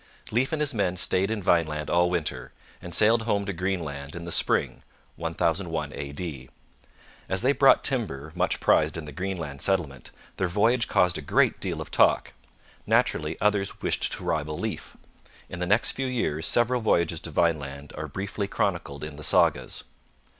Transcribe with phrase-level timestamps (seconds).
[0.31, 2.51] Leif and his men stayed in Vineland all winter,
[2.81, 4.81] and sailed home to Greenland in the spring
[5.15, 6.49] (1001 A.D.).
[7.29, 11.59] As they brought timber, much prized in the Greenland settlement, their voyage caused a great
[11.59, 12.33] deal of talk.
[12.87, 14.97] Naturally others wished to rival Leif.
[15.49, 19.83] In the next few years several voyages to Vineland are briefly chronicled in the sagas.